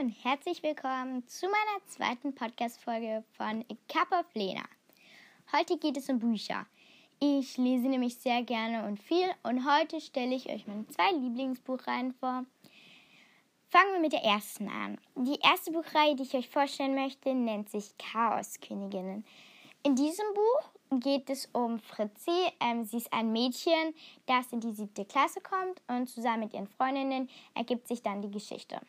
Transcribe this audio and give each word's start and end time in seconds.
und 0.00 0.10
herzlich 0.22 0.62
willkommen 0.62 1.26
zu 1.26 1.46
meiner 1.46 1.84
zweiten 1.88 2.32
Podcast-Folge 2.32 3.24
von 3.36 3.64
A 3.68 3.92
Cup 3.92 4.12
of 4.12 4.32
Lena. 4.32 4.62
Heute 5.52 5.76
geht 5.76 5.96
es 5.96 6.08
um 6.08 6.20
Bücher. 6.20 6.66
Ich 7.18 7.56
lese 7.56 7.88
nämlich 7.88 8.16
sehr 8.16 8.44
gerne 8.44 8.86
und 8.86 9.02
viel 9.02 9.26
und 9.42 9.68
heute 9.68 10.00
stelle 10.00 10.36
ich 10.36 10.48
euch 10.48 10.68
meine 10.68 10.86
zwei 10.86 11.10
Lieblingsbuchreihen 11.10 12.14
vor. 12.14 12.44
Fangen 13.70 13.92
wir 13.92 14.00
mit 14.00 14.12
der 14.12 14.22
ersten 14.22 14.68
an. 14.68 14.98
Die 15.16 15.40
erste 15.40 15.72
Buchreihe, 15.72 16.14
die 16.14 16.22
ich 16.22 16.34
euch 16.34 16.48
vorstellen 16.48 16.94
möchte, 16.94 17.34
nennt 17.34 17.68
sich 17.68 17.90
Chaosköniginnen. 17.98 19.24
In 19.82 19.96
diesem 19.96 20.26
Buch 20.32 21.00
geht 21.00 21.28
es 21.28 21.46
um 21.52 21.80
Fritzi. 21.80 22.52
Ähm, 22.60 22.84
sie 22.84 22.98
ist 22.98 23.12
ein 23.12 23.32
Mädchen, 23.32 23.94
das 24.26 24.52
in 24.52 24.60
die 24.60 24.72
siebte 24.72 25.04
Klasse 25.04 25.40
kommt 25.40 25.82
und 25.88 26.08
zusammen 26.08 26.44
mit 26.44 26.54
ihren 26.54 26.68
Freundinnen 26.68 27.28
ergibt 27.54 27.88
sich 27.88 28.00
dann 28.00 28.22
die 28.22 28.30
Geschichte. 28.30 28.80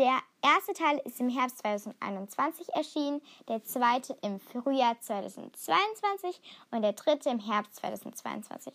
Der 0.00 0.18
erste 0.40 0.72
Teil 0.72 0.98
ist 1.04 1.20
im 1.20 1.28
Herbst 1.28 1.58
2021 1.58 2.70
erschienen, 2.70 3.20
der 3.48 3.62
zweite 3.64 4.16
im 4.22 4.40
Frühjahr 4.40 4.98
2022 4.98 6.40
und 6.70 6.80
der 6.80 6.94
dritte 6.94 7.28
im 7.28 7.38
Herbst 7.38 7.76
2022. 7.76 8.72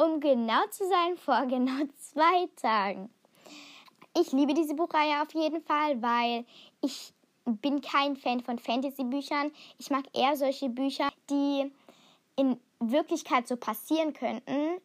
Um 0.00 0.20
genau 0.20 0.64
zu 0.70 0.88
sein, 0.88 1.16
vor 1.16 1.46
genau 1.46 1.84
zwei 1.96 2.46
Tagen. 2.54 3.10
Ich 4.16 4.30
liebe 4.30 4.54
diese 4.54 4.74
Buchreihe 4.74 5.20
auf 5.20 5.34
jeden 5.34 5.60
Fall, 5.62 6.00
weil 6.00 6.44
ich 6.80 7.12
bin 7.44 7.80
kein 7.80 8.14
Fan 8.14 8.38
von 8.38 8.60
Fantasy-Büchern. 8.60 9.50
Ich 9.78 9.90
mag 9.90 10.04
eher 10.12 10.36
solche 10.36 10.68
Bücher, 10.68 11.08
die 11.28 11.72
in 12.36 12.60
Wirklichkeit 12.78 13.48
so 13.48 13.56
passieren 13.56 14.12
könnten. 14.12 14.80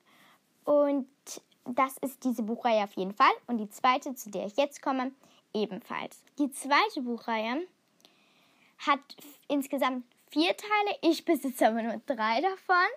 Und 0.65 1.07
das 1.65 1.99
ist 1.99 2.23
diese 2.23 2.41
Buchreihe 2.41 2.83
auf 2.83 2.93
jeden 2.93 3.13
Fall. 3.13 3.33
Und 3.45 3.59
die 3.59 3.69
zweite, 3.69 4.15
zu 4.15 4.31
der 4.31 4.47
ich 4.47 4.57
jetzt 4.57 4.81
komme, 4.81 5.11
ebenfalls. 5.53 6.21
Die 6.39 6.51
zweite 6.51 7.01
Buchreihe 7.01 7.67
hat 8.79 8.99
insgesamt 9.47 10.05
vier 10.29 10.55
Teile. 10.57 10.97
Ich 11.01 11.25
besitze 11.25 11.67
aber 11.67 11.81
nur 11.81 12.01
drei 12.05 12.41
davon. 12.41 12.87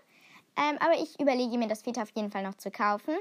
Ähm, 0.56 0.78
aber 0.80 0.94
ich 0.94 1.20
überlege 1.20 1.58
mir 1.58 1.68
das 1.68 1.82
vierte 1.82 2.02
auf 2.02 2.10
jeden 2.14 2.30
Fall 2.30 2.42
noch 2.42 2.54
zu 2.54 2.70
kaufen. 2.70 3.14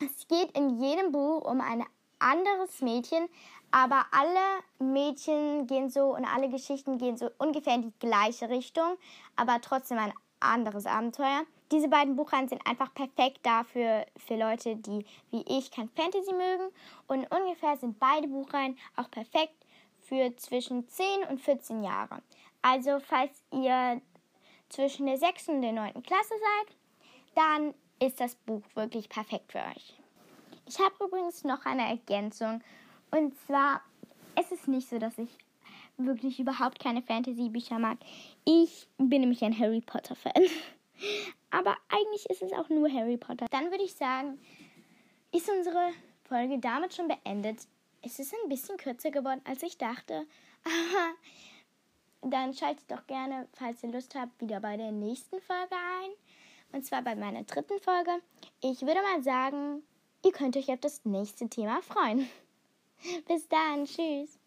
Es 0.00 0.26
geht 0.28 0.56
in 0.56 0.82
jedem 0.82 1.12
Buch 1.12 1.44
um 1.44 1.60
ein 1.60 1.84
anderes 2.18 2.80
Mädchen, 2.80 3.28
aber 3.70 4.06
alle 4.10 4.62
Mädchen 4.78 5.66
gehen 5.66 5.88
so 5.88 6.14
und 6.14 6.24
alle 6.24 6.48
Geschichten 6.48 6.98
gehen 6.98 7.16
so 7.16 7.30
ungefähr 7.38 7.74
in 7.74 7.82
die 7.82 7.98
gleiche 7.98 8.48
Richtung, 8.48 8.96
aber 9.36 9.60
trotzdem 9.60 9.98
ein 9.98 10.12
anderes 10.40 10.86
Abenteuer. 10.86 11.44
Diese 11.72 11.88
beiden 11.88 12.16
Buchreihen 12.16 12.48
sind 12.48 12.66
einfach 12.66 12.94
perfekt 12.94 13.40
dafür 13.42 14.06
für 14.16 14.36
Leute, 14.36 14.76
die 14.76 15.04
wie 15.30 15.44
ich 15.48 15.70
kein 15.70 15.88
Fantasy 15.90 16.32
mögen. 16.32 16.70
Und 17.08 17.26
ungefähr 17.30 17.76
sind 17.76 17.98
beide 17.98 18.28
Buchreihen 18.28 18.78
auch 18.96 19.10
perfekt 19.10 19.54
für 20.00 20.34
zwischen 20.36 20.88
10 20.88 21.24
und 21.30 21.40
14 21.40 21.82
Jahre. 21.82 22.22
Also 22.62 23.00
falls 23.00 23.42
ihr 23.52 24.00
zwischen 24.68 25.06
der 25.06 25.18
6. 25.18 25.48
und 25.48 25.62
der 25.62 25.72
9. 25.72 26.02
Klasse 26.02 26.34
seid, 26.34 26.76
dann 27.34 27.74
ist 28.00 28.20
das 28.20 28.34
Buch 28.34 28.62
wirklich 28.74 29.08
perfekt 29.08 29.52
für 29.52 29.58
euch. 29.58 29.94
Ich 30.66 30.78
habe 30.78 31.04
übrigens 31.04 31.44
noch 31.44 31.64
eine 31.64 31.88
Ergänzung. 31.88 32.60
Und 33.10 33.38
zwar, 33.46 33.80
es 34.34 34.50
ist 34.52 34.68
nicht 34.68 34.88
so, 34.88 34.98
dass 34.98 35.16
ich 35.18 35.30
wirklich 35.98 36.38
überhaupt 36.40 36.78
keine 36.78 37.02
Fantasy-Bücher 37.02 37.78
mag. 37.78 37.98
Ich 38.44 38.88
bin 38.98 39.20
nämlich 39.20 39.42
ein 39.42 39.58
Harry 39.58 39.80
Potter-Fan. 39.80 40.44
Aber 41.50 41.76
eigentlich 41.88 42.26
ist 42.28 42.42
es 42.42 42.52
auch 42.52 42.68
nur 42.68 42.90
Harry 42.92 43.16
Potter. 43.16 43.46
Dann 43.50 43.70
würde 43.70 43.84
ich 43.84 43.94
sagen, 43.94 44.38
ist 45.32 45.48
unsere 45.48 45.92
Folge 46.24 46.58
damit 46.58 46.94
schon 46.94 47.08
beendet. 47.08 47.66
Es 48.02 48.18
ist 48.18 48.34
ein 48.34 48.48
bisschen 48.48 48.76
kürzer 48.76 49.10
geworden, 49.10 49.40
als 49.44 49.62
ich 49.62 49.78
dachte. 49.78 50.26
Aber 50.64 51.14
dann 52.30 52.54
schaltet 52.54 52.90
doch 52.90 53.06
gerne, 53.06 53.48
falls 53.52 53.82
ihr 53.82 53.90
Lust 53.90 54.14
habt, 54.14 54.40
wieder 54.40 54.60
bei 54.60 54.76
der 54.76 54.92
nächsten 54.92 55.40
Folge 55.40 55.74
ein. 55.74 56.10
Und 56.72 56.84
zwar 56.84 57.02
bei 57.02 57.14
meiner 57.14 57.44
dritten 57.44 57.80
Folge. 57.80 58.20
Ich 58.60 58.82
würde 58.82 59.00
mal 59.02 59.22
sagen, 59.22 59.82
ihr 60.24 60.32
könnt 60.32 60.56
euch 60.56 60.68
auf 60.68 60.80
das 60.80 61.04
nächste 61.04 61.48
Thema 61.48 61.80
freuen. 61.82 62.28
Bis 63.28 63.48
dann, 63.48 63.84
tschüss. 63.84 64.38